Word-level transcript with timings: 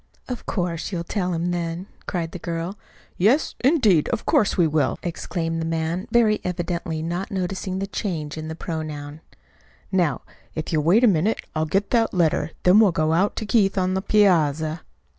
"Of 0.27 0.47
course, 0.47 0.91
you'll 0.91 1.03
tell 1.03 1.31
him 1.33 1.51
then," 1.51 1.85
cried 2.07 2.31
the 2.31 2.39
girl. 2.39 2.75
"Yes, 3.19 3.53
indeed, 3.63 4.09
of 4.09 4.25
course 4.25 4.57
we 4.57 4.65
will!" 4.65 4.97
exclaimed 5.03 5.61
the 5.61 5.65
man, 5.67 6.07
very 6.09 6.41
evidently 6.43 7.03
not 7.03 7.29
noticing 7.29 7.77
the 7.77 7.85
change 7.85 8.35
in 8.35 8.47
the 8.47 8.55
pronoun. 8.55 9.21
"Now, 9.91 10.21
if 10.55 10.73
you'll 10.73 10.81
wait 10.81 11.03
a 11.03 11.07
minute 11.07 11.41
I'll 11.55 11.65
get 11.67 11.91
that 11.91 12.15
letter, 12.15 12.49
then 12.63 12.79
we'll 12.79 12.91
go 12.91 13.13
out 13.13 13.35
to 13.35 13.45
Keith 13.45 13.77
on 13.77 13.93
the 13.93 14.01
piazza." 14.01 14.81